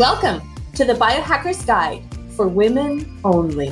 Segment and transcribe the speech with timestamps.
[0.00, 0.40] Welcome
[0.76, 2.02] to the Biohacker's Guide
[2.34, 3.70] for Women Only.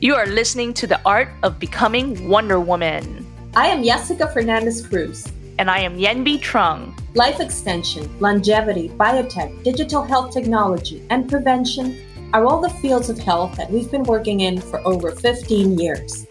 [0.00, 3.24] You are listening to the art of becoming Wonder Woman.
[3.54, 5.30] I am Yessica Fernandez Cruz.
[5.60, 6.92] And I am Yenvy Trung.
[7.14, 11.96] Life extension, longevity, biotech, digital health technology, and prevention
[12.32, 16.26] are all the fields of health that we've been working in for over 15 years.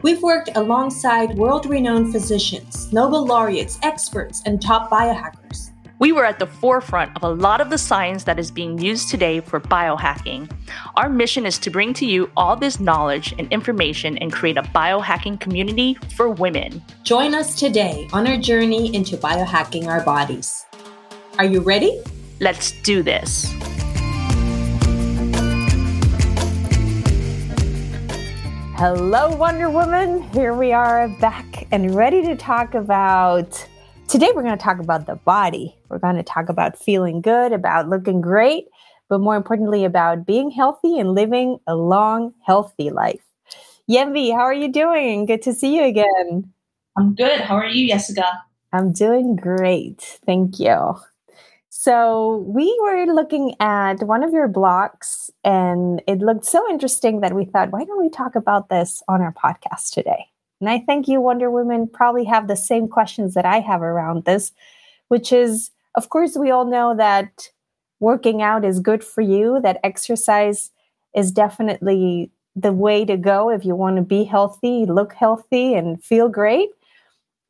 [0.00, 5.72] We've worked alongside world renowned physicians, Nobel laureates, experts, and top biohackers.
[5.98, 9.08] We were at the forefront of a lot of the science that is being used
[9.08, 10.50] today for biohacking.
[10.94, 14.62] Our mission is to bring to you all this knowledge and information and create a
[14.62, 16.82] biohacking community for women.
[17.02, 20.66] Join us today on our journey into biohacking our bodies.
[21.38, 21.98] Are you ready?
[22.40, 23.50] Let's do this.
[28.76, 30.24] Hello, Wonder Woman.
[30.34, 33.66] Here we are back and ready to talk about
[34.08, 35.76] Today, we're going to talk about the body.
[35.88, 38.66] We're going to talk about feeling good, about looking great,
[39.08, 43.24] but more importantly, about being healthy and living a long, healthy life.
[43.90, 45.26] Yenvy, how are you doing?
[45.26, 46.52] Good to see you again.
[46.96, 47.40] I'm good.
[47.40, 48.44] How are you, Yessica?
[48.72, 50.20] I'm doing great.
[50.24, 50.96] Thank you.
[51.68, 57.34] So, we were looking at one of your blogs, and it looked so interesting that
[57.34, 60.26] we thought, why don't we talk about this on our podcast today?
[60.60, 64.24] And I think you Wonder Women probably have the same questions that I have around
[64.24, 64.52] this,
[65.08, 67.48] which is of course, we all know that
[68.00, 70.70] working out is good for you, that exercise
[71.14, 76.02] is definitely the way to go if you want to be healthy, look healthy, and
[76.04, 76.68] feel great.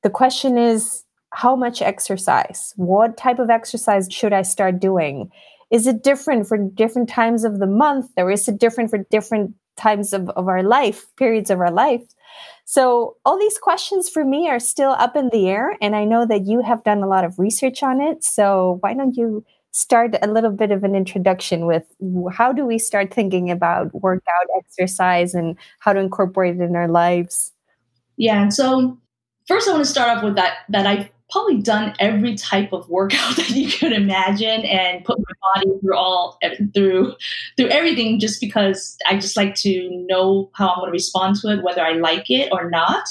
[0.05, 2.73] The question is, how much exercise?
[2.77, 5.31] What type of exercise should I start doing?
[5.71, 9.55] Is it different for different times of the month, or is it different for different
[9.77, 12.03] times of, of our life, periods of our life?
[12.69, 15.77] So, all these questions for me are still up in the air.
[15.81, 18.25] And I know that you have done a lot of research on it.
[18.25, 21.85] So, why don't you start a little bit of an introduction with
[22.33, 26.89] how do we start thinking about workout exercise and how to incorporate it in our
[26.89, 27.53] lives?
[28.17, 28.49] Yeah.
[28.49, 28.99] So,
[29.47, 32.89] first, I want to start off with that, that I've probably done every type of
[32.89, 36.39] workout that you could imagine and put my body through all
[36.75, 37.15] through
[37.57, 41.49] through everything just because I just like to know how I'm going to respond to
[41.49, 43.09] it whether I like it or not.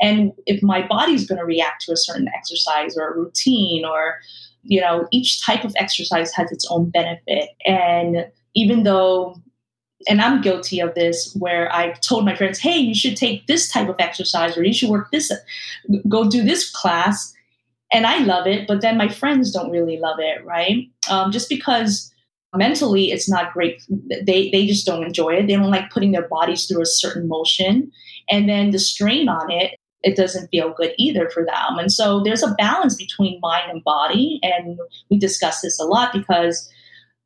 [0.00, 4.18] And if my body's going to react to a certain exercise or a routine or
[4.62, 7.50] you know each type of exercise has its own benefit.
[7.64, 9.36] And even though
[10.08, 13.68] and I'm guilty of this where I told my friends, hey, you should take this
[13.68, 15.32] type of exercise or you should work this,
[16.08, 17.34] go do this class
[17.92, 20.88] and I love it, but then my friends don't really love it, right?
[21.10, 22.12] Um, just because
[22.54, 23.82] mentally it's not great.
[24.24, 25.46] They they just don't enjoy it.
[25.46, 27.90] They don't like putting their bodies through a certain motion,
[28.30, 29.78] and then the strain on it.
[30.04, 31.78] It doesn't feel good either for them.
[31.78, 34.38] And so there's a balance between mind and body.
[34.44, 34.78] And
[35.10, 36.70] we discuss this a lot because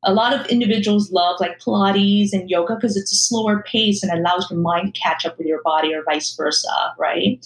[0.03, 4.11] a lot of individuals love like Pilates and yoga because it's a slower pace and
[4.11, 7.45] allows your mind to catch up with your body or vice versa, right?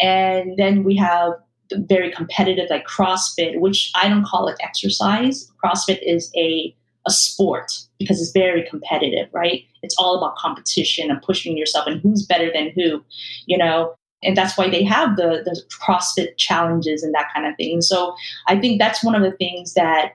[0.00, 1.34] And then we have
[1.78, 5.50] very competitive like CrossFit, which I don't call it exercise.
[5.62, 6.74] CrossFit is a
[7.06, 9.64] a sport because it's very competitive, right?
[9.82, 13.04] It's all about competition and pushing yourself and who's better than who,
[13.46, 13.94] you know.
[14.22, 17.82] And that's why they have the the CrossFit challenges and that kind of thing.
[17.82, 18.14] So
[18.46, 20.12] I think that's one of the things that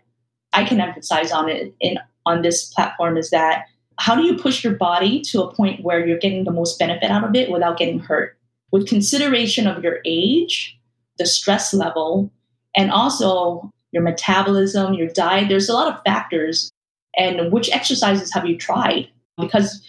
[0.54, 3.66] I can emphasize on it in on this platform is that
[3.98, 7.12] how do you push your body to a point where you're getting the most benefit
[7.12, 8.38] out of it without getting hurt?
[8.72, 10.79] With consideration of your age,
[11.20, 12.32] the stress level,
[12.76, 15.50] and also your metabolism, your diet.
[15.50, 16.72] There's a lot of factors.
[17.18, 19.10] And which exercises have you tried?
[19.38, 19.82] Because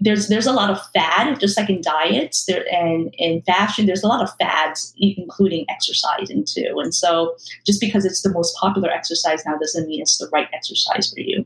[0.00, 4.02] there's there's a lot of fad, just like in diets there and in fashion, there's
[4.02, 6.74] a lot of fads, including exercising too.
[6.78, 7.36] And so
[7.66, 11.20] just because it's the most popular exercise now doesn't mean it's the right exercise for
[11.20, 11.44] you.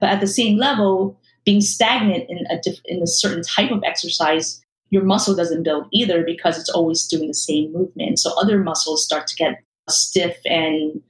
[0.00, 4.60] But at the same level, being stagnant in a in a certain type of exercise
[4.90, 8.18] your muscle doesn't build either because it's always doing the same movement.
[8.18, 11.02] So other muscles start to get stiff and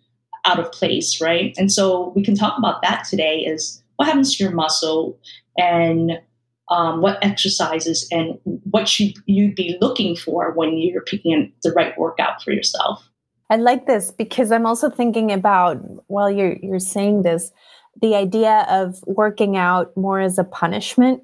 [0.44, 1.54] out of place, right?
[1.58, 5.18] And so we can talk about that today is what happens to your muscle
[5.58, 6.12] and
[6.68, 11.96] um, what exercises and what should you be looking for when you're picking the right
[11.98, 13.08] workout for yourself.
[13.50, 15.78] I like this because I'm also thinking about
[16.08, 17.52] while you're you're saying this,
[18.02, 21.22] the idea of working out more as a punishment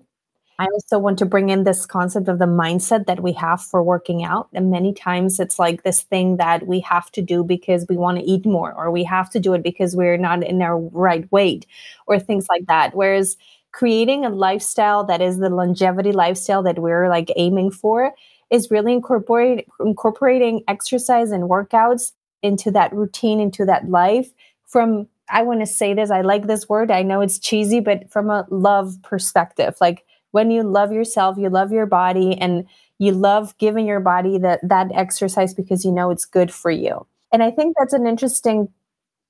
[0.62, 3.82] I also want to bring in this concept of the mindset that we have for
[3.82, 4.48] working out.
[4.54, 8.18] And many times it's like this thing that we have to do because we want
[8.18, 11.30] to eat more, or we have to do it because we're not in our right
[11.32, 11.66] weight,
[12.06, 12.94] or things like that.
[12.94, 13.36] Whereas
[13.72, 18.12] creating a lifestyle that is the longevity lifestyle that we're like aiming for
[18.50, 24.30] is really incorporating incorporating exercise and workouts into that routine, into that life
[24.68, 26.12] from I want to say this.
[26.12, 26.92] I like this word.
[26.92, 31.48] I know it's cheesy, but from a love perspective, like when you love yourself, you
[31.48, 32.66] love your body, and
[32.98, 37.06] you love giving your body that that exercise because you know it's good for you.
[37.32, 38.68] And I think that's an interesting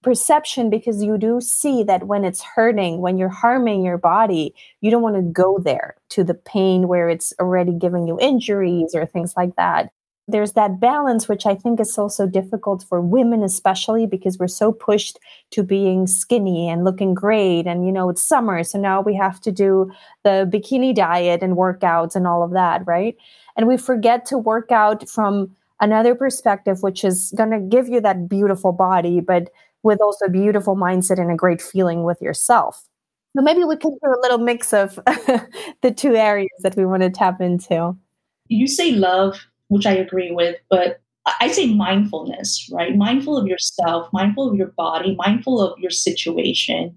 [0.02, 4.90] perception because you do see that when it's hurting, when you're harming your body, you
[4.90, 9.06] don't want to go there to the pain where it's already giving you injuries or
[9.06, 9.92] things like that
[10.32, 14.72] there's that balance which i think is also difficult for women especially because we're so
[14.72, 15.18] pushed
[15.50, 19.40] to being skinny and looking great and you know it's summer so now we have
[19.40, 19.90] to do
[20.24, 23.16] the bikini diet and workouts and all of that right?
[23.56, 28.00] And we forget to work out from another perspective which is going to give you
[28.00, 29.50] that beautiful body but
[29.82, 32.84] with also beautiful mindset and a great feeling with yourself.
[33.36, 34.94] So maybe we can do a little mix of
[35.82, 37.96] the two areas that we want to tap into.
[38.48, 41.00] You say love which I agree with, but
[41.40, 42.94] I say mindfulness, right?
[42.94, 46.94] Mindful of yourself, mindful of your body, mindful of your situation.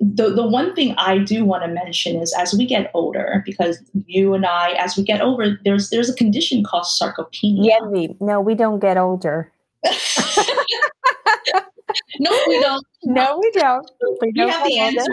[0.00, 3.78] The, the one thing I do want to mention is as we get older, because
[4.06, 7.66] you and I, as we get older, there's there's a condition called sarcopenia.
[7.68, 9.52] Yeah, we, no, we don't get older.
[12.20, 12.86] no, we don't.
[13.04, 13.90] No, we don't.
[14.20, 15.10] We, we have the answer.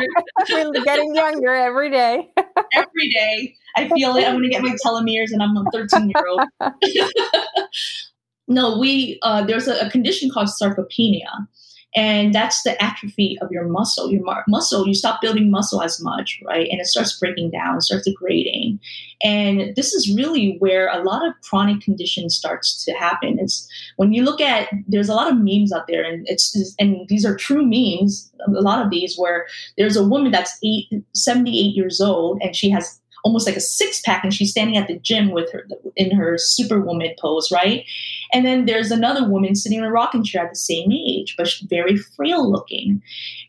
[0.50, 2.30] We're getting younger every day.
[2.74, 3.56] every day.
[3.75, 4.25] I feel it.
[4.25, 6.42] I'm going to get my telomeres, and I'm a 13 year old.
[8.48, 11.48] no, we uh, there's a, a, condition called sarcopenia,
[11.93, 14.09] and that's the atrophy of your muscle.
[14.09, 16.67] Your mar- muscle, you stop building muscle as much, right?
[16.71, 18.79] And it starts breaking down, starts degrading.
[19.21, 23.39] And this is really where a lot of chronic conditions starts to happen.
[23.39, 23.67] It's
[23.97, 27.25] when you look at there's a lot of memes out there, and it's and these
[27.25, 28.31] are true memes.
[28.47, 29.45] A lot of these where
[29.77, 34.01] there's a woman that's eight, 78 years old, and she has almost like a six
[34.01, 37.85] pack and she's standing at the gym with her in her superwoman pose right
[38.33, 41.50] and then there's another woman sitting in a rocking chair at the same age but
[41.69, 43.01] very frail looking.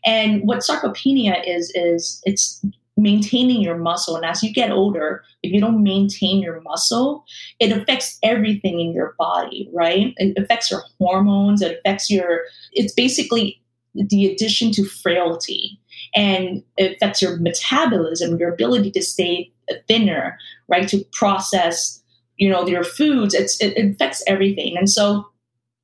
[0.05, 2.63] And what sarcopenia is is it's
[2.95, 4.15] maintaining your muscle.
[4.15, 7.25] And as you get older if you don't maintain your muscle
[7.59, 10.13] it affects everything in your body right?
[10.17, 11.61] It affects your hormones.
[11.61, 12.41] It affects your
[12.71, 13.59] it's basically
[13.95, 15.79] the addition to frailty.
[16.15, 19.51] And it affects your metabolism your ability to stay
[19.87, 20.37] thinner,
[20.67, 20.87] right?
[20.89, 22.02] To process,
[22.37, 23.33] you know, your foods.
[23.33, 24.77] It's, it, affects everything.
[24.77, 25.27] And so,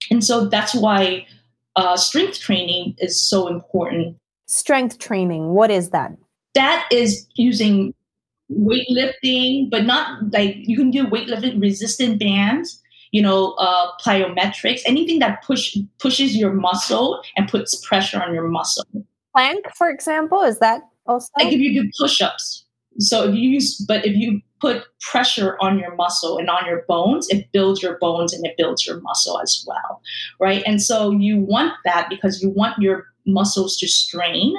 [0.10, 1.26] and so that's why
[1.76, 4.18] uh, strength training is so important.
[4.48, 6.12] Strength training, what is that?
[6.56, 7.94] That is using
[8.52, 12.82] weightlifting, but not like you can do weightlifting resistant bands,
[13.12, 18.48] you know, uh, plyometrics, anything that push pushes your muscle and puts pressure on your
[18.48, 18.86] muscle.
[19.36, 21.30] Plank, for example, is that also?
[21.38, 22.66] Like if you do push-ups,
[23.00, 26.84] so if you use, but if you put pressure on your muscle and on your
[26.88, 30.02] bones, it builds your bones and it builds your muscle as well,
[30.40, 30.62] right?
[30.66, 34.56] And so you want that because you want your muscles to strain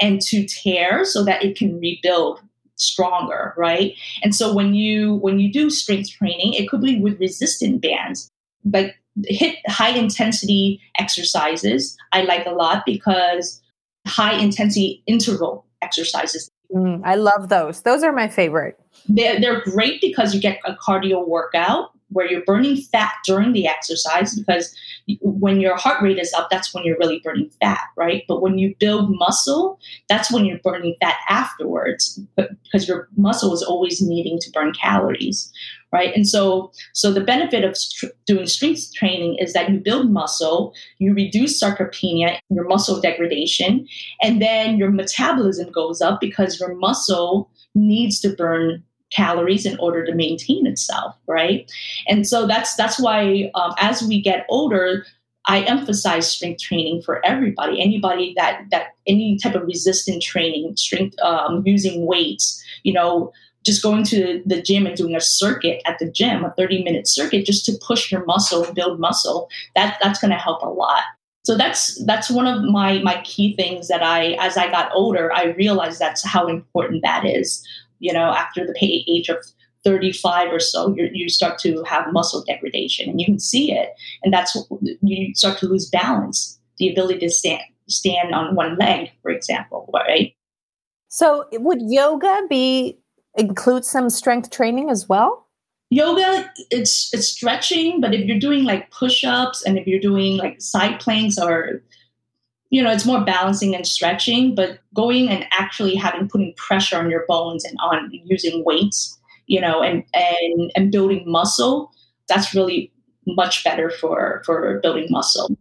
[0.00, 2.40] and to tear so that it can rebuild
[2.78, 7.18] stronger right and so when you when you do strength training it could be with
[7.18, 8.30] resistant bands
[8.70, 8.94] like
[9.30, 13.62] HIIT high intensity exercises i like a lot because
[14.06, 17.82] high intensity interval exercises Mm, I love those.
[17.82, 18.78] Those are my favorite.
[19.08, 23.66] They're, they're great because you get a cardio workout where you're burning fat during the
[23.66, 24.74] exercise because
[25.20, 28.22] when your heart rate is up, that's when you're really burning fat, right?
[28.28, 33.62] But when you build muscle, that's when you're burning fat afterwards because your muscle is
[33.62, 35.52] always needing to burn calories,
[35.96, 36.14] right?
[36.14, 40.74] And so, so the benefit of st- doing strength training is that you build muscle,
[40.98, 43.88] you reduce sarcopenia, your muscle degradation,
[44.20, 50.04] and then your metabolism goes up because your muscle needs to burn calories in order
[50.04, 51.70] to maintain itself right
[52.08, 55.06] and so that's that's why um, as we get older
[55.46, 61.16] i emphasize strength training for everybody anybody that that any type of resistant training strength
[61.20, 63.32] um, using weights you know
[63.66, 67.06] just going to the gym and doing a circuit at the gym, a 30 minute
[67.06, 70.68] circuit, just to push your muscle and build muscle, that, that's going to help a
[70.68, 71.02] lot.
[71.44, 75.32] So that's that's one of my my key things that I, as I got older,
[75.32, 77.64] I realized that's how important that is.
[78.00, 79.36] You know, after the age of
[79.84, 83.90] 35 or so, you start to have muscle degradation, and you can see it,
[84.24, 84.56] and that's
[85.02, 89.88] you start to lose balance, the ability to stand stand on one leg, for example,
[89.94, 90.34] right?
[91.06, 92.98] So, would yoga be
[93.36, 95.46] include some strength training as well?
[95.90, 100.60] Yoga, it's it's stretching, but if you're doing like push-ups and if you're doing like
[100.60, 101.82] side planks or
[102.70, 107.08] you know, it's more balancing and stretching, but going and actually having putting pressure on
[107.10, 109.16] your bones and on using weights,
[109.46, 111.92] you know, and and and building muscle,
[112.28, 112.92] that's really
[113.26, 115.56] much better for for building muscle.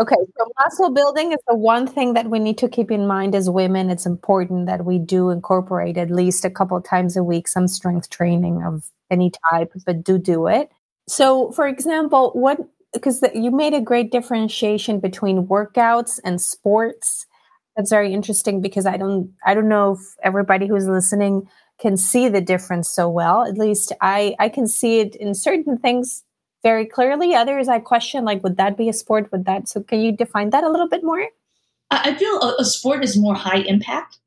[0.00, 3.34] Okay, so muscle building is the one thing that we need to keep in mind
[3.34, 3.90] as women.
[3.90, 8.08] It's important that we do incorporate at least a couple times a week some strength
[8.08, 10.70] training of any type, but do do it.
[11.06, 12.60] So, for example, what
[12.94, 17.26] because you made a great differentiation between workouts and sports.
[17.76, 21.46] That's very interesting because I don't I don't know if everybody who's listening
[21.78, 23.44] can see the difference so well.
[23.44, 26.24] At least I I can see it in certain things
[26.62, 27.34] very clearly.
[27.34, 29.30] Others I question, like, would that be a sport?
[29.32, 29.68] Would that?
[29.68, 31.26] So, can you define that a little bit more?
[31.90, 34.18] I feel a, a sport is more high impact,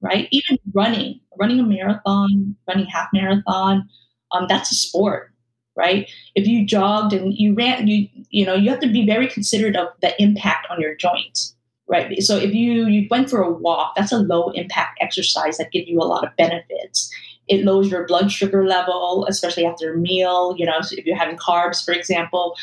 [0.00, 0.26] right?
[0.30, 3.88] Even running, running a marathon, running half marathon,
[4.32, 5.32] um, that's a sport,
[5.76, 6.08] right?
[6.34, 9.76] If you jogged and you ran, you you know you have to be very considerate
[9.76, 11.54] of the impact on your joints,
[11.88, 12.22] right?
[12.22, 15.86] So if you you went for a walk, that's a low impact exercise that give
[15.86, 17.10] you a lot of benefits
[17.50, 21.36] it lowers your blood sugar level, especially after a meal, you know, if you're having
[21.36, 22.56] carbs, for example.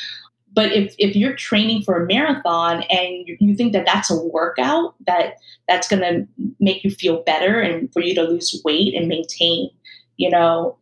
[0.53, 4.95] But if, if you're training for a marathon and you, think that that's a workout
[5.05, 5.35] that
[5.67, 6.27] that's going to
[6.59, 9.69] make you feel better and for you to lose weight and maintain,
[10.15, 10.77] you know,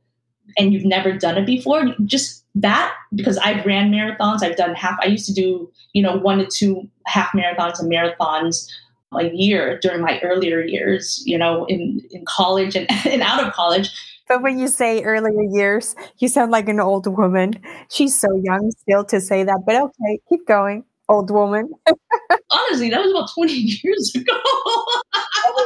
[0.58, 4.98] and you've never done it before, just that because I've ran marathons, I've done half.
[5.02, 8.70] I used to do you know one to two half marathons and marathons
[9.18, 13.54] a year during my earlier years, you know, in, in college and, and out of
[13.54, 13.90] college.
[14.28, 17.62] But when you say earlier years, you sound like an old woman.
[17.92, 21.72] She's so young still to say that, but okay, keep going, old woman.
[22.50, 23.54] Honestly, that was about 20
[23.84, 24.34] years ago.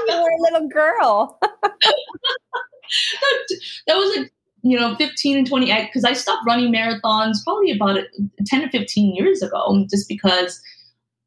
[0.08, 1.40] you were a little girl.
[1.42, 2.02] that,
[3.88, 7.72] that was like, you know, 15 and 20, because I, I stopped running marathons probably
[7.72, 7.98] about
[8.46, 10.62] 10 to 15 years ago, just because–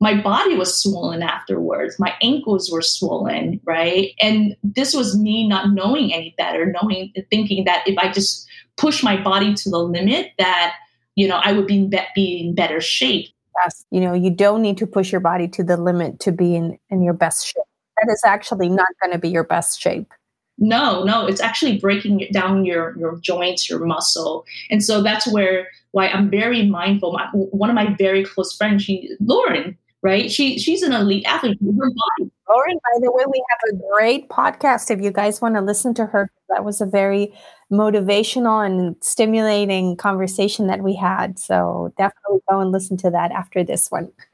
[0.03, 1.97] my body was swollen afterwards.
[1.97, 4.11] My ankles were swollen, right?
[4.21, 8.45] And this was me not knowing any better, knowing, thinking that if I just
[8.77, 10.75] push my body to the limit, that
[11.15, 13.29] you know I would be in, be, be in better shape.
[13.63, 16.57] Yes, you know, you don't need to push your body to the limit to be
[16.57, 17.63] in in your best shape.
[18.03, 20.13] That is actually not going to be your best shape.
[20.59, 25.69] No, no, it's actually breaking down your your joints, your muscle, and so that's where
[25.93, 27.13] why I'm very mindful.
[27.13, 30.31] My, one of my very close friends, she Lauren, right?
[30.31, 31.59] She she's an elite athlete.
[31.61, 32.31] Her body.
[32.49, 34.91] Lauren, by the way, we have a great podcast.
[34.91, 37.33] If you guys want to listen to her, that was a very
[37.73, 41.39] motivational and stimulating conversation that we had.
[41.39, 44.13] So definitely go and listen to that after this one.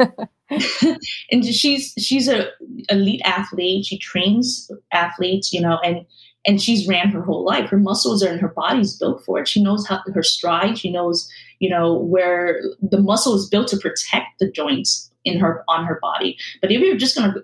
[1.30, 2.48] and she's she's a
[2.88, 3.86] elite athlete.
[3.86, 6.04] She trains athletes, you know, and
[6.46, 7.68] and she's ran her whole life.
[7.68, 9.48] Her muscles are and her body's built for it.
[9.48, 10.78] She knows how her stride.
[10.78, 15.64] She knows, you know, where the muscle is built to protect the joints in her
[15.68, 16.36] on her body.
[16.60, 17.34] But if you're just gonna,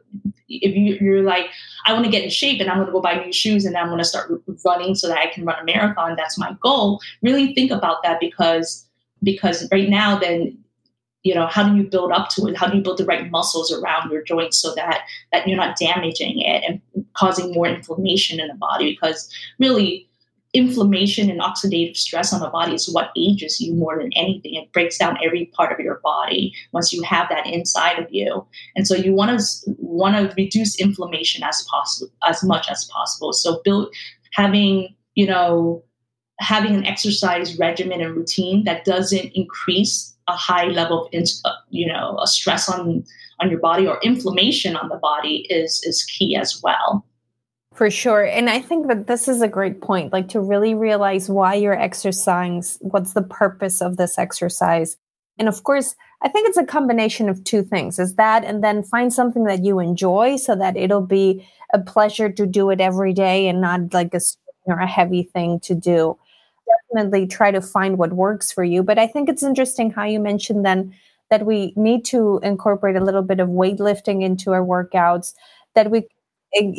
[0.48, 1.46] if you, you're like,
[1.86, 3.76] I want to get in shape and I'm going to go buy new shoes and
[3.76, 4.30] I'm going to start
[4.64, 6.16] running so that I can run a marathon.
[6.16, 7.00] That's my goal.
[7.22, 8.86] Really think about that because
[9.22, 10.58] because right now, then
[11.22, 12.56] you know how do you build up to it?
[12.56, 15.78] How do you build the right muscles around your joints so that that you're not
[15.78, 16.80] damaging it and
[17.14, 18.92] causing more inflammation in the body?
[18.92, 20.08] Because really
[20.54, 24.54] inflammation and oxidative stress on the body is what ages you more than anything.
[24.54, 28.46] It breaks down every part of your body once you have that inside of you.
[28.76, 33.32] And so you want to want to reduce inflammation as possible as much as possible.
[33.32, 33.92] So build
[34.32, 35.82] having, you know,
[36.38, 41.86] having an exercise regimen and routine that doesn't increase a high level of uh, you
[41.86, 43.04] know, a stress on
[43.40, 47.04] on your body or inflammation on the body is is key as well.
[47.74, 48.24] For sure.
[48.24, 51.78] And I think that this is a great point, like to really realize why you're
[51.78, 54.96] exercising, what's the purpose of this exercise.
[55.38, 58.84] And of course, I think it's a combination of two things is that, and then
[58.84, 63.12] find something that you enjoy so that it'll be a pleasure to do it every
[63.12, 64.20] day and not like a,
[64.66, 66.16] or a heavy thing to do.
[66.92, 68.84] Definitely try to find what works for you.
[68.84, 70.94] But I think it's interesting how you mentioned then
[71.30, 75.34] that we need to incorporate a little bit of weightlifting into our workouts,
[75.74, 76.06] that we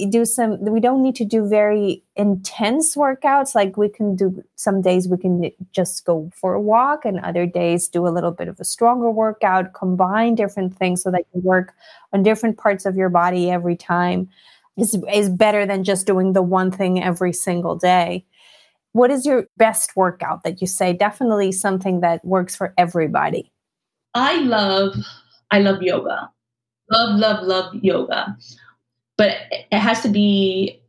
[0.09, 3.55] do some we don't need to do very intense workouts.
[3.55, 7.45] Like we can do some days we can just go for a walk and other
[7.45, 11.41] days do a little bit of a stronger workout combine different things so that you
[11.41, 11.73] work
[12.13, 14.29] on different parts of your body every time.
[14.77, 18.25] Is, is better than just doing the one thing every single day.
[18.91, 20.91] What is your best workout that you say?
[20.91, 23.51] Definitely something that works for everybody.
[24.13, 24.95] I love
[25.51, 26.29] i love yoga.
[26.91, 28.37] Love love love yoga
[29.17, 30.81] but it has to be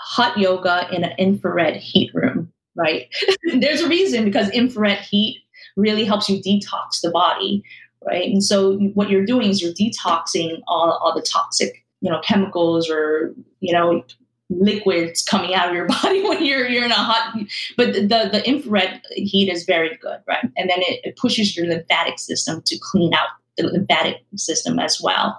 [0.00, 3.08] hot yoga in an infrared heat room, right?
[3.54, 5.42] There's a reason because infrared heat
[5.76, 7.62] really helps you detox the body,
[8.06, 8.30] right?
[8.30, 12.90] And so what you're doing is you're detoxing all, all the toxic, you know, chemicals
[12.90, 14.04] or, you know,
[14.50, 17.34] liquids coming out of your body when you're you're in a hot
[17.78, 21.66] but the the infrared heat is very good right and then it, it pushes your
[21.66, 25.38] lymphatic system to clean out the lymphatic system as well.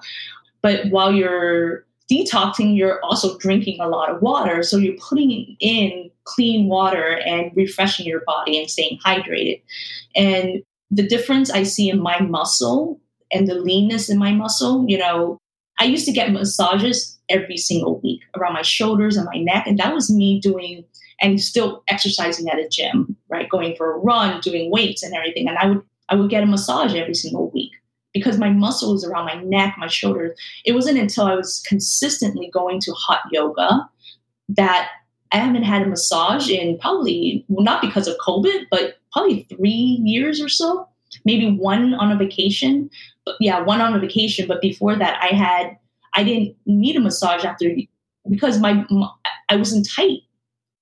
[0.62, 4.64] But while you're detoxing, you're also drinking a lot of water.
[4.64, 9.62] So you're putting in clean water and refreshing your body and staying hydrated.
[10.16, 13.00] And the difference I see in my muscle
[13.32, 15.38] and the leanness in my muscle, you know,
[15.80, 19.66] I used to get massages every single week around my shoulders and my neck.
[19.66, 20.86] And that was me doing
[21.20, 23.50] and still exercising at a gym, right?
[23.50, 25.48] Going for a run, doing weights and everything.
[25.48, 27.72] And I would I would get a massage every single week
[28.14, 30.38] because my muscles around my neck, my shoulders.
[30.66, 33.90] It wasn't until I was consistently going to hot yoga
[34.50, 34.90] that
[35.32, 40.00] I haven't had a massage in probably well, not because of COVID, but probably three
[40.04, 40.88] years or so.
[41.26, 42.90] Maybe one on a vacation,
[43.26, 44.48] but yeah, one on a vacation.
[44.48, 45.78] But before that, I had
[46.14, 47.70] I didn't need a massage after
[48.30, 49.10] because my, my
[49.50, 50.22] I wasn't tight.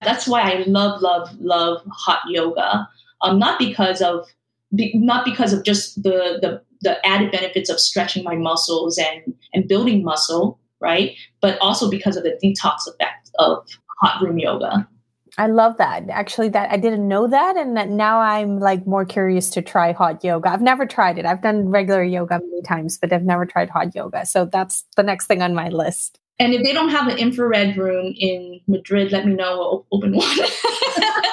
[0.01, 2.87] That's why I love, love, love hot yoga.
[3.21, 4.27] Um, not because of
[4.73, 9.33] be, not because of just the, the the added benefits of stretching my muscles and
[9.53, 11.15] and building muscle, right?
[11.41, 13.65] But also because of the detox effect of
[14.01, 14.87] hot room yoga.
[15.37, 16.09] I love that.
[16.09, 19.93] Actually, that I didn't know that, and that now I'm like more curious to try
[19.93, 20.49] hot yoga.
[20.49, 21.25] I've never tried it.
[21.25, 24.25] I've done regular yoga many times, but I've never tried hot yoga.
[24.25, 26.19] So that's the next thing on my list.
[26.39, 29.85] And if they don't have an infrared room in Madrid, let me know.
[29.91, 30.27] We'll open one.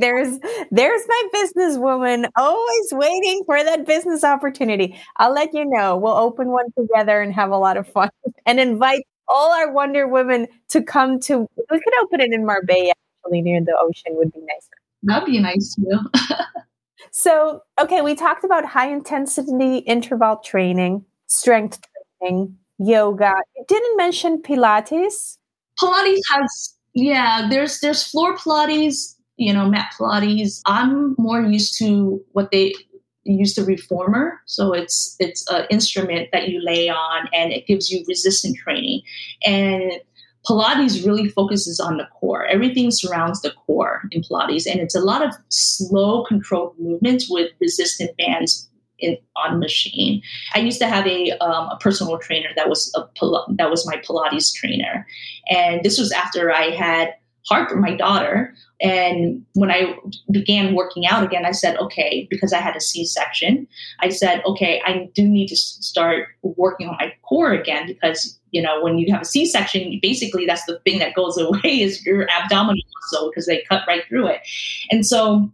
[0.00, 0.38] there's
[0.70, 4.98] there's my businesswoman always waiting for that business opportunity.
[5.16, 5.96] I'll let you know.
[5.96, 8.10] We'll open one together and have a lot of fun
[8.46, 11.48] and invite all our Wonder Women to come to.
[11.70, 12.92] We could open it in Marbella,
[13.24, 14.16] actually, near the ocean.
[14.16, 14.80] Would be nicer.
[15.02, 16.34] That'd be nice too.
[17.10, 21.80] so, okay, we talked about high intensity interval training, strength
[22.20, 23.34] training, yoga.
[23.56, 25.36] You didn't mention Pilates.
[25.78, 27.46] Pilates has yeah.
[27.48, 29.16] There's there's floor Pilates.
[29.40, 30.60] You know, mat Pilates.
[30.66, 32.74] I'm more used to what they
[33.24, 37.90] use the reformer so it's it's an instrument that you lay on and it gives
[37.90, 39.02] you resistant training
[39.44, 39.92] and
[40.48, 45.00] pilates really focuses on the core everything surrounds the core in pilates and it's a
[45.00, 50.22] lot of slow controlled movements with resistant bands in, on machine.
[50.54, 53.02] I used to have a, um, a personal trainer that was a
[53.56, 55.06] that was my Pilates trainer,
[55.48, 57.14] and this was after I had
[57.48, 58.54] Harper, my daughter.
[58.80, 59.94] And when I
[60.30, 63.66] began working out again, I said, okay, because I had a C section,
[64.00, 68.62] I said, okay, I do need to start working on my core again because, you
[68.62, 72.04] know, when you have a C section, basically that's the thing that goes away is
[72.04, 74.40] your abdominal muscle because they cut right through it.
[74.90, 75.50] And so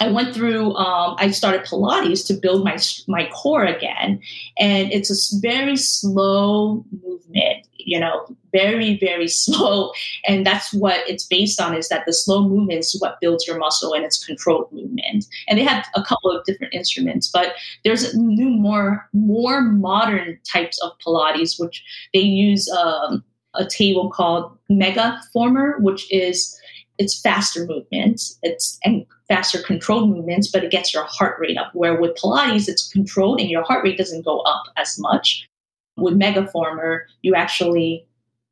[0.00, 0.74] I went through.
[0.76, 4.20] Um, I started Pilates to build my my core again,
[4.58, 7.66] and it's a very slow movement.
[7.76, 9.92] You know, very very slow,
[10.26, 11.76] and that's what it's based on.
[11.76, 15.26] Is that the slow movement is what builds your muscle, and it's controlled movement.
[15.48, 20.80] And they have a couple of different instruments, but there's new more more modern types
[20.82, 21.84] of Pilates, which
[22.14, 23.22] they use um,
[23.54, 26.56] a table called Megaformer, which is
[26.96, 28.38] it's faster movements.
[28.42, 31.70] It's and faster controlled movements, but it gets your heart rate up.
[31.72, 35.48] Where with Pilates, it's controlled and your heart rate doesn't go up as much.
[35.96, 38.06] With Megaformer, you actually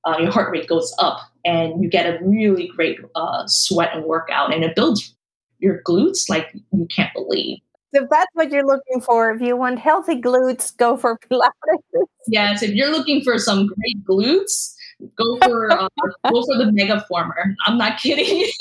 [0.04, 4.04] uh, your heart rate goes up and you get a really great uh, sweat and
[4.04, 5.14] workout, and it builds
[5.58, 7.58] your glutes like you can't believe.
[7.94, 12.06] So if that's what you're looking for, if you want healthy glutes, go for Pilates.
[12.28, 14.74] Yes, if you're looking for some great glutes,
[15.16, 15.88] go for uh,
[16.30, 17.54] go for the Megaformer.
[17.66, 18.52] I'm not kidding you.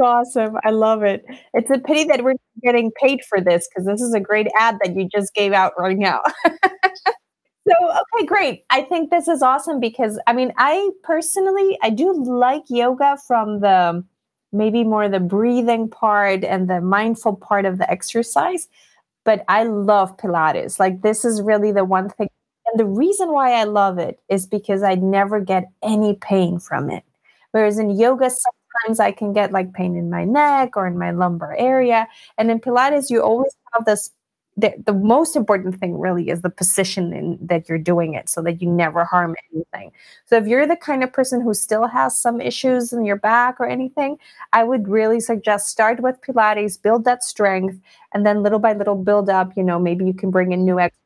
[0.00, 0.56] awesome.
[0.64, 1.24] I love it.
[1.54, 4.78] It's a pity that we're getting paid for this because this is a great ad
[4.82, 6.22] that you just gave out right now.
[7.68, 12.12] so okay great i think this is awesome because i mean i personally i do
[12.24, 14.04] like yoga from the
[14.52, 18.68] maybe more the breathing part and the mindful part of the exercise
[19.24, 22.28] but i love pilates like this is really the one thing
[22.72, 26.90] and the reason why i love it is because i never get any pain from
[26.90, 27.04] it
[27.52, 31.10] whereas in yoga sometimes I can get like pain in my neck or in my
[31.10, 32.08] lumbar area.
[32.38, 34.10] And in Pilates, you always have this.
[34.56, 38.42] The, the most important thing really is the position in, that you're doing it so
[38.42, 39.92] that you never harm anything.
[40.26, 43.56] So if you're the kind of person who still has some issues in your back
[43.60, 44.18] or anything,
[44.52, 47.80] I would really suggest start with Pilates, build that strength,
[48.12, 49.52] and then little by little build up.
[49.56, 51.01] You know, maybe you can bring in new exercises.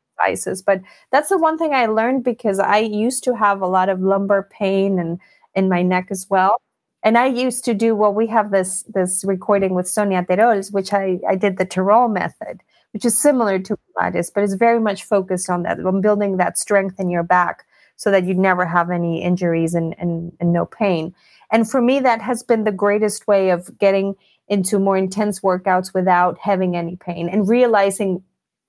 [0.65, 4.01] But that's the one thing I learned because I used to have a lot of
[4.01, 5.19] lumbar pain and
[5.55, 6.61] in my neck as well
[7.03, 8.13] and I used to do well.
[8.13, 12.61] We have this this recording with Sonia Terols, which I I did the Tirol method,
[12.91, 16.57] which is similar to Pilates, but it's very much focused on that on building that
[16.57, 20.65] strength in your back so that you never have any injuries and, and and no
[20.65, 21.13] pain.
[21.49, 24.15] And for me, that has been the greatest way of getting
[24.49, 28.23] into more intense workouts without having any pain and realizing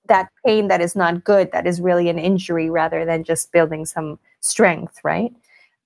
[0.09, 3.85] that pain that is not good, that is really an injury rather than just building
[3.85, 5.31] some strength, right?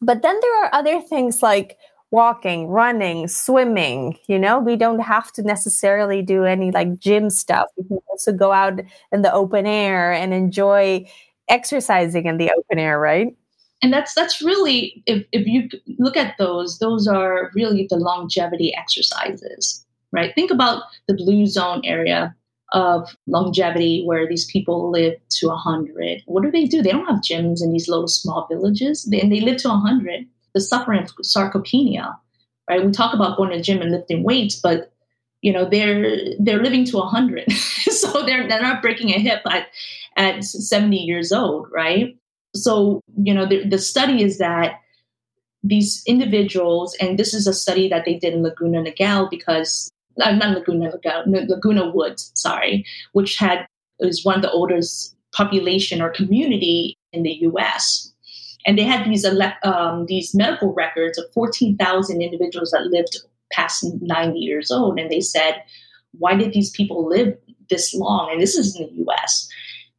[0.02, 1.78] But then there are other things like
[2.12, 4.18] walking, running, swimming.
[4.28, 7.68] You know, we don't have to necessarily do any like gym stuff.
[7.78, 8.80] We can also go out
[9.12, 11.10] in the open air and enjoy
[11.50, 13.36] exercising in the open air, right?
[13.82, 18.74] And that's that's really if, if you look at those, those are really the longevity
[18.76, 20.34] exercises, right?
[20.36, 22.36] Think about the blue zone area
[22.74, 26.82] of longevity where these people live to 100 what do they do?
[26.82, 29.06] They don't have gyms in these little small villages.
[29.06, 32.16] And they live to 100 the suffering of sarcopenia
[32.70, 32.86] right?
[32.86, 34.92] We talk about going to the gym and lifting weights but
[35.42, 39.68] you know they're they're living to 100 so they're, they're not breaking a hip at,
[40.18, 42.18] at 70 years old right?
[42.56, 44.80] So you know the, the study is that
[45.64, 50.32] these individuals and this is a study that they did in laguna niguel because uh,
[50.32, 50.92] not Laguna,
[51.26, 53.66] Laguna Woods, sorry, which had
[54.00, 58.12] was one of the oldest population or community in the U.S.
[58.66, 59.26] And they had these
[59.64, 63.18] um, these medical records of 14,000 individuals that lived
[63.52, 65.64] past 90 years old, and they said,
[66.20, 67.36] why did these people live
[67.70, 68.32] this long?
[68.32, 69.48] And this is in the U.S.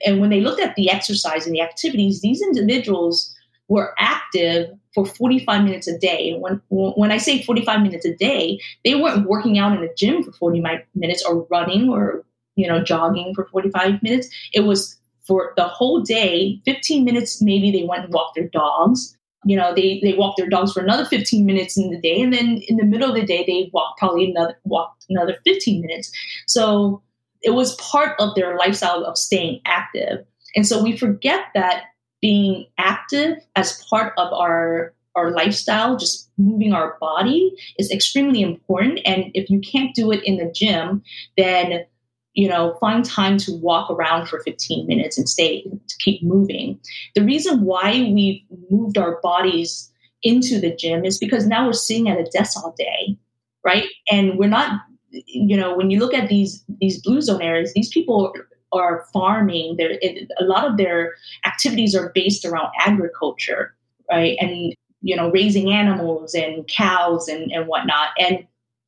[0.04, 3.34] And when they looked at the exercise and the activities, these individuals
[3.68, 6.36] were active for 45 minutes a day.
[6.38, 10.22] When when I say 45 minutes a day, they weren't working out in the gym
[10.22, 12.24] for 45 minutes or running or
[12.56, 14.28] you know jogging for 45 minutes.
[14.52, 19.16] It was for the whole day, 15 minutes maybe they went and walked their dogs.
[19.46, 22.32] You know, they they walked their dogs for another 15 minutes in the day, and
[22.32, 26.10] then in the middle of the day they walked probably another walked another 15 minutes.
[26.46, 27.02] So
[27.42, 30.24] it was part of their lifestyle of staying active.
[30.56, 31.84] And so we forget that
[32.24, 38.98] being active as part of our our lifestyle, just moving our body is extremely important.
[39.04, 41.02] And if you can't do it in the gym,
[41.36, 41.84] then
[42.32, 46.80] you know find time to walk around for 15 minutes and stay to keep moving
[47.14, 49.92] the reason why we've moved our bodies
[50.24, 53.16] into the gym is because now we're sitting at a desk all day
[53.64, 57.72] right and we're not you know when you look at these these blue zone areas
[57.72, 58.34] these people
[58.74, 59.76] are farming.
[59.76, 59.98] There,
[60.38, 61.14] a lot of their
[61.46, 63.74] activities are based around agriculture,
[64.10, 64.36] right?
[64.40, 68.46] And you know, raising animals and cows and, and whatnot, and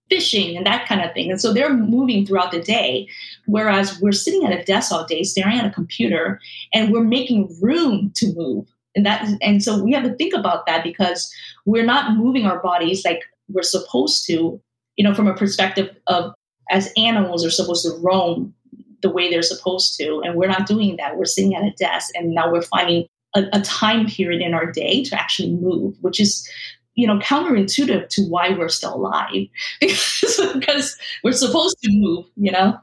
[0.08, 1.30] fishing and that kind of thing.
[1.30, 3.08] And so they're moving throughout the day,
[3.46, 6.40] whereas we're sitting at a desk all day, staring at a computer,
[6.72, 8.66] and we're making room to move.
[8.94, 11.30] And that, and so we have to think about that because
[11.66, 14.60] we're not moving our bodies like we're supposed to.
[14.96, 16.32] You know, from a perspective of
[16.70, 18.54] as animals are supposed to roam
[19.02, 20.20] the way they're supposed to.
[20.24, 21.16] And we're not doing that.
[21.16, 24.70] We're sitting at a desk and now we're finding a, a time period in our
[24.70, 26.48] day to actually move, which is
[26.96, 29.46] you know counterintuitive to why we're still alive
[29.80, 32.78] because, we're supposed to move you know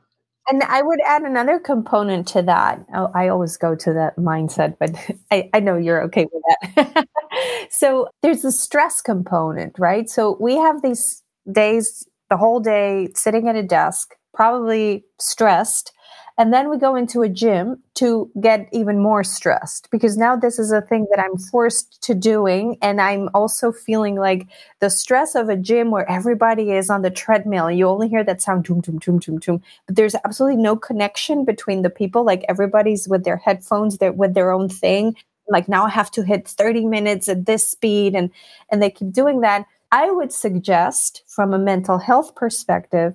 [0.48, 2.86] and I would add another component to that.
[2.94, 4.92] Oh, I always go to that mindset, but
[5.32, 7.08] I, I know you're okay with that.
[7.70, 10.10] so there's a stress component, right?
[10.10, 15.94] So we have these days, the whole day sitting at a desk, probably stressed,
[16.38, 20.58] and then we go into a gym to get even more stressed because now this
[20.58, 22.78] is a thing that I'm forced to doing.
[22.82, 24.48] And I'm also feeling like
[24.80, 27.70] the stress of a gym where everybody is on the treadmill.
[27.70, 29.62] You only hear that sound, toom, toom, toom, toom, toom.
[29.86, 32.26] But there's absolutely no connection between the people.
[32.26, 35.16] Like everybody's with their headphones, they're with their own thing.
[35.48, 38.32] Like now I have to hit 30 minutes at this speed and,
[38.72, 39.68] and they keep doing that.
[39.92, 43.14] I would suggest from a mental health perspective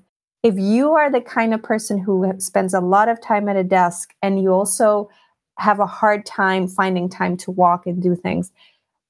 [0.49, 3.63] if you are the kind of person who spends a lot of time at a
[3.63, 5.11] desk and you also
[5.59, 8.51] have a hard time finding time to walk and do things,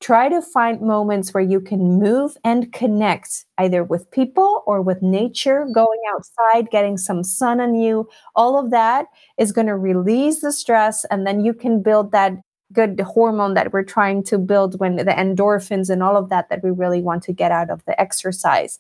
[0.01, 5.01] try to find moments where you can move and connect either with people or with
[5.01, 8.09] nature, going outside, getting some sun on you.
[8.35, 9.07] All of that
[9.38, 12.33] is going to release the stress, and then you can build that
[12.72, 16.64] good hormone that we're trying to build when the endorphins and all of that that
[16.64, 18.79] we really want to get out of the exercise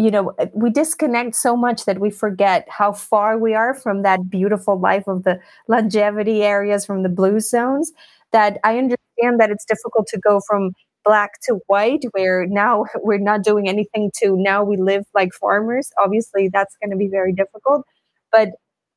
[0.00, 4.02] you know uh, we disconnect so much that we forget how far we are from
[4.02, 7.92] that beautiful life of the longevity areas from the blue zones
[8.32, 10.72] that i understand that it's difficult to go from
[11.04, 15.90] black to white where now we're not doing anything to now we live like farmers.
[16.02, 17.84] Obviously that's going to be very difficult
[18.32, 18.50] but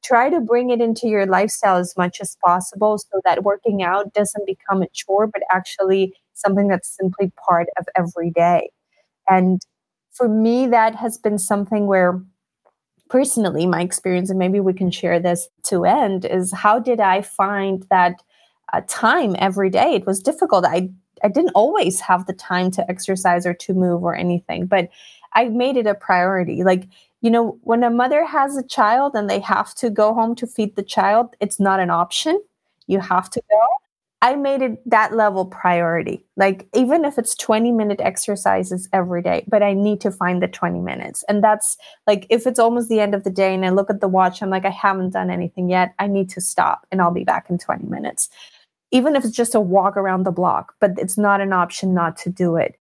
[0.04, 4.13] try to bring it into your lifestyle as much as possible so that working out
[4.13, 8.70] doesn't become a chore but actually something that's simply part of every day.
[9.30, 9.62] And
[10.13, 12.21] for me, that has been something where
[13.10, 17.21] personally my experience and maybe we can share this to end is how did i
[17.21, 18.23] find that
[18.73, 20.89] uh, time every day it was difficult i
[21.23, 24.89] i didn't always have the time to exercise or to move or anything but
[25.34, 26.63] I made it a priority.
[26.63, 26.88] Like,
[27.21, 30.47] you know, when a mother has a child and they have to go home to
[30.47, 32.39] feed the child, it's not an option.
[32.88, 33.60] You have to go.
[34.23, 36.25] I made it that level priority.
[36.38, 40.47] Like, even if it's 20 minute exercises every day, but I need to find the
[40.47, 41.25] 20 minutes.
[41.27, 41.75] And that's
[42.07, 44.41] like, if it's almost the end of the day and I look at the watch,
[44.41, 45.93] I'm like, I haven't done anything yet.
[45.99, 48.29] I need to stop and I'll be back in 20 minutes.
[48.91, 52.15] Even if it's just a walk around the block, but it's not an option not
[52.19, 52.79] to do it.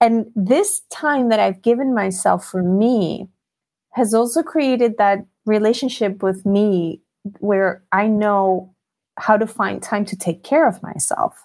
[0.00, 3.28] And this time that I've given myself for me
[3.94, 7.00] has also created that relationship with me
[7.40, 8.73] where I know
[9.16, 11.44] how to find time to take care of myself.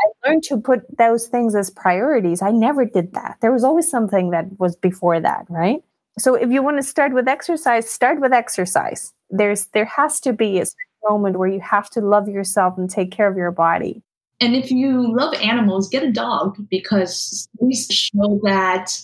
[0.00, 2.42] I learned to put those things as priorities.
[2.42, 3.36] I never did that.
[3.40, 5.82] There was always something that was before that, right?
[6.18, 9.12] So if you want to start with exercise, start with exercise.
[9.30, 10.66] There's there has to be a
[11.08, 14.02] moment where you have to love yourself and take care of your body.
[14.40, 18.98] And if you love animals, get a dog because we show that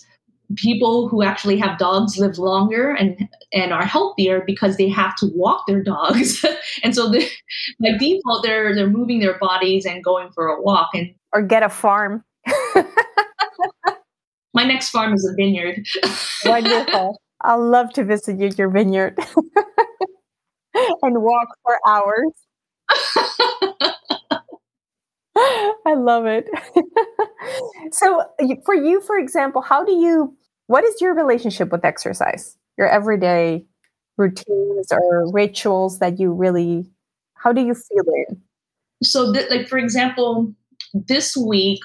[0.55, 5.27] people who actually have dogs live longer and and are healthier because they have to
[5.33, 6.45] walk their dogs.
[6.83, 7.27] And so the,
[7.79, 11.63] by default they're they're moving their bodies and going for a walk and or get
[11.63, 12.23] a farm.
[14.53, 15.85] My next farm is a vineyard.
[16.45, 17.19] Wonderful.
[17.41, 19.17] I'll love to visit you, your vineyard.
[21.01, 22.31] And walk for hours
[25.85, 26.47] I love it.
[27.91, 28.23] so,
[28.65, 30.35] for you, for example, how do you,
[30.67, 32.57] what is your relationship with exercise?
[32.77, 33.65] Your everyday
[34.17, 36.89] routines or rituals that you really,
[37.35, 38.37] how do you feel it?
[39.03, 40.53] So, th- like, for example,
[40.93, 41.79] this week,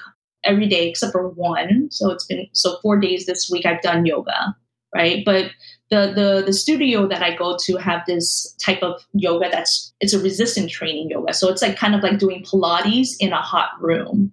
[0.44, 4.06] every day except for one, so it's been, so four days this week, I've done
[4.06, 4.56] yoga,
[4.94, 5.24] right?
[5.24, 5.50] But
[5.92, 10.14] the the the studio that I go to have this type of yoga that's it's
[10.14, 11.35] a resistant training yoga.
[11.35, 14.33] So it's like kind of like doing Pilates in a hot room.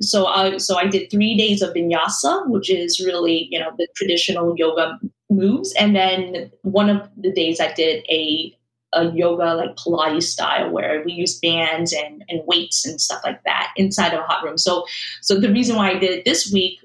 [0.00, 3.86] So I so I did three days of vinyasa, which is really you know the
[3.94, 4.98] traditional yoga
[5.30, 8.52] moves, and then one of the days I did a
[8.92, 13.42] a yoga like Pilates style where we use bands and, and weights and stuff like
[13.44, 14.58] that inside of a hot room.
[14.58, 14.86] So
[15.22, 16.80] so the reason why I did it this week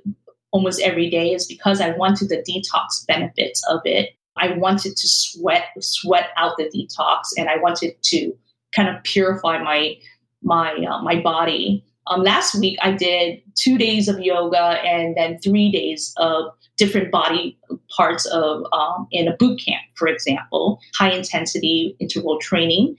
[0.51, 4.11] almost every day is because I wanted the detox benefits of it.
[4.37, 8.33] I wanted to sweat sweat out the detox, and I wanted to
[8.75, 9.95] kind of purify my
[10.41, 11.85] my uh, my body.
[12.07, 16.45] Um, last week I did two days of yoga and then three days of
[16.77, 17.59] different body
[17.95, 22.95] parts of um, in a boot camp, for example, high intensity interval training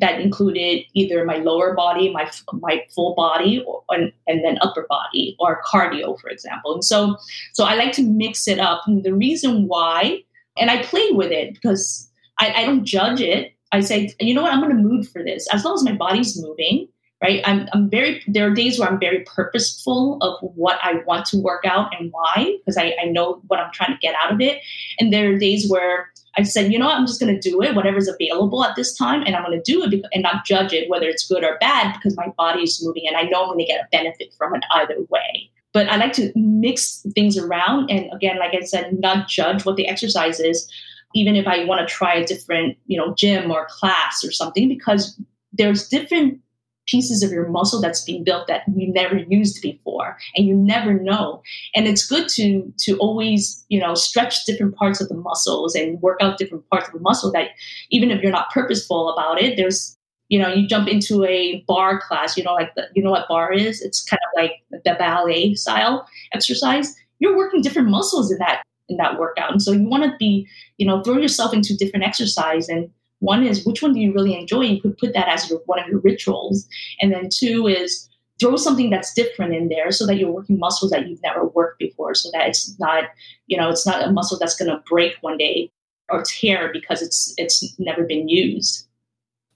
[0.00, 4.86] that included either my lower body, my my full body, or, and, and then upper
[4.88, 6.74] body, or cardio, for example.
[6.74, 7.16] And so,
[7.52, 8.82] so I like to mix it up.
[8.86, 10.22] And the reason why,
[10.58, 13.52] and I play with it because I, I don't judge it.
[13.72, 15.46] I say, you know what, I'm going to mood for this.
[15.52, 16.88] As long as my body's moving,
[17.22, 17.42] right?
[17.44, 21.38] I'm, I'm very, there are days where I'm very purposeful of what I want to
[21.38, 24.40] work out and why, because I, I know what I'm trying to get out of
[24.40, 24.62] it.
[24.98, 27.62] And there are days where I said, you know what, I'm just going to do
[27.62, 30.72] it, whatever's available at this time, and I'm going to do it and not judge
[30.72, 33.48] it, whether it's good or bad, because my body is moving and I know I'm
[33.48, 35.50] going to get a benefit from it either way.
[35.72, 37.90] But I like to mix things around.
[37.90, 40.70] And again, like I said, not judge what the exercise is,
[41.14, 44.68] even if I want to try a different, you know, gym or class or something,
[44.68, 45.18] because
[45.52, 46.40] there's different
[46.86, 50.94] pieces of your muscle that's being built that you never used before and you never
[50.94, 51.42] know.
[51.74, 56.00] And it's good to to always you know stretch different parts of the muscles and
[56.00, 57.50] work out different parts of the muscle that
[57.90, 59.96] even if you're not purposeful about it there's
[60.28, 63.28] you know you jump into a barre class you know like the, you know what
[63.28, 63.82] barre is?
[63.82, 64.52] It's kind of like
[64.84, 66.94] the ballet style exercise.
[67.18, 69.50] You're working different muscles in that in that workout.
[69.50, 70.46] And so you want to be
[70.78, 74.38] you know throw yourself into different exercise and one is which one do you really
[74.38, 74.62] enjoy?
[74.62, 76.66] You could put that as your, one of your rituals.
[77.00, 80.90] And then two is throw something that's different in there so that you're working muscles
[80.90, 83.04] that you've never worked before so that it's not,
[83.46, 85.70] you know, it's not a muscle that's going to break one day
[86.10, 88.86] or tear because it's it's never been used.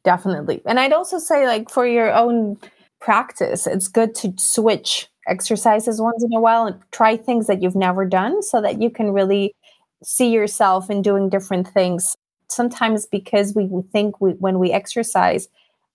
[0.02, 0.62] Definitely.
[0.64, 2.56] And I'd also say like for your own
[3.00, 7.76] practice, it's good to switch exercises once in a while and try things that you've
[7.76, 9.54] never done so that you can really
[10.02, 12.16] see yourself in doing different things
[12.52, 15.48] sometimes because we think we, when we exercise,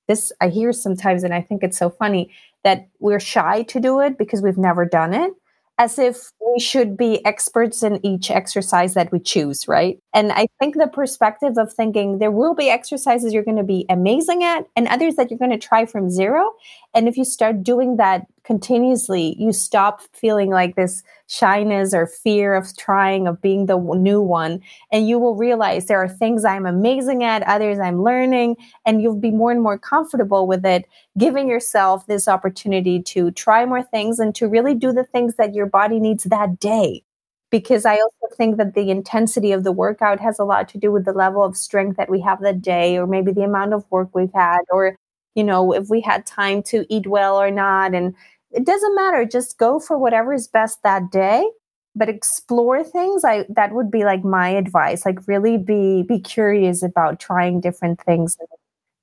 [0.08, 2.32] this I hear sometimes, and I think it's so funny
[2.64, 5.34] that we're shy to do it because we've never done it
[5.78, 10.00] as if we should be experts in each exercise that we choose, right?
[10.14, 13.86] And I think the perspective of thinking there will be exercises you're going to be
[13.90, 16.54] amazing at and others that you're going to try from zero.
[16.94, 22.54] And if you start doing that continuously, you stop feeling like this shyness or fear
[22.54, 24.62] of trying, of being the new one.
[24.92, 29.16] And you will realize there are things I'm amazing at, others I'm learning, and you'll
[29.20, 30.86] be more and more comfortable with it,
[31.18, 35.54] giving yourself this opportunity to try more things and to really do the things that
[35.54, 37.04] your body needs that day
[37.52, 40.92] because I also think that the intensity of the workout has a lot to do
[40.92, 43.86] with the level of strength that we have that day, or maybe the amount of
[43.90, 44.98] work we've had, or,
[45.36, 47.94] you know, if we had time to eat well or not.
[47.94, 48.16] And
[48.56, 49.26] it doesn't matter.
[49.26, 51.48] Just go for whatever is best that day
[51.96, 53.24] but explore things.
[53.24, 55.06] I that would be like my advice.
[55.06, 58.38] Like really be be curious about trying different things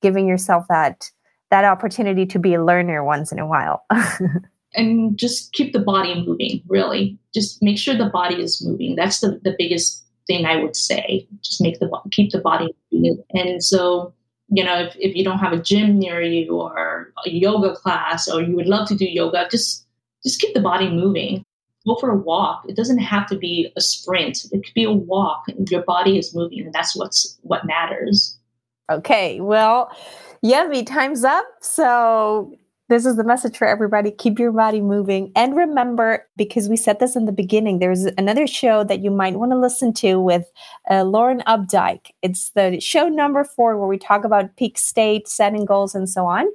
[0.02, 1.10] giving yourself that
[1.50, 3.84] that opportunity to be a learner once in a while.
[4.74, 7.18] And just keep the body moving really.
[7.34, 8.96] Just make sure the body is moving.
[8.96, 11.28] That's the, the biggest thing i would say.
[11.42, 13.22] Just make the keep the body moving.
[13.32, 14.14] And so
[14.52, 18.28] you know if, if you don't have a gym near you or a yoga class
[18.28, 19.86] or you would love to do yoga just
[20.22, 21.44] just keep the body moving
[21.86, 22.64] go for a walk.
[22.68, 24.44] It doesn't have to be a sprint.
[24.52, 25.44] It could be a walk.
[25.68, 28.38] Your body is moving, and that's what's what matters.
[28.90, 29.90] Okay, well,
[30.42, 30.84] yummy.
[30.84, 31.46] Time's up.
[31.60, 32.56] So
[32.92, 34.10] this is the message for everybody.
[34.10, 38.46] Keep your body moving, and remember, because we said this in the beginning, there's another
[38.46, 40.52] show that you might want to listen to with
[40.90, 42.10] uh, Lauren Updike.
[42.20, 46.26] It's the show number four where we talk about peak state, setting goals, and so
[46.26, 46.48] on.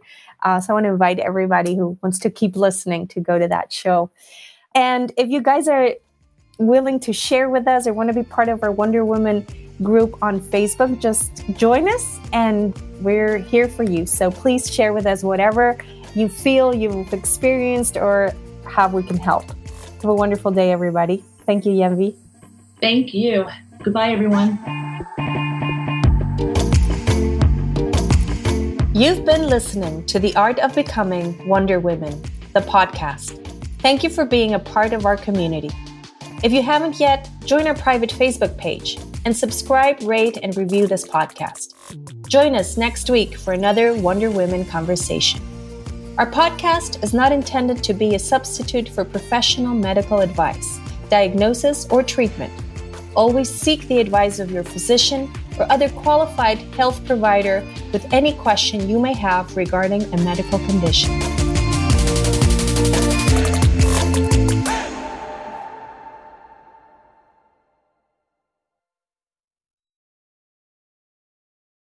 [0.43, 3.47] Uh, so I want to invite everybody who wants to keep listening to go to
[3.47, 4.11] that show.
[4.75, 5.95] And if you guys are
[6.59, 9.47] willing to share with us or want to be part of our Wonder Woman
[9.81, 14.05] group on Facebook, just join us and we're here for you.
[14.05, 15.77] So please share with us whatever
[16.17, 18.33] you feel you've experienced or
[18.65, 19.45] how we can help.
[20.01, 21.23] Have a wonderful day, everybody.
[21.45, 22.15] Thank you, Yenvy.
[22.81, 23.45] Thank you.
[23.83, 24.57] Goodbye, everyone.
[28.95, 32.19] You've been listening to The Art of Becoming Wonder Women,
[32.53, 33.43] the podcast.
[33.81, 35.69] Thank you for being a part of our community.
[36.43, 41.07] If you haven't yet, join our private Facebook page and subscribe, rate, and review this
[41.07, 41.75] podcast.
[42.27, 45.56] Join us next week for another Wonder Women conversation.
[46.17, 50.79] Our podcast is not intended to be a substitute for professional medical advice,
[51.11, 52.51] diagnosis, or treatment.
[53.15, 58.89] Always seek the advice of your physician or other qualified health provider with any question
[58.89, 61.21] you may have regarding a medical condition.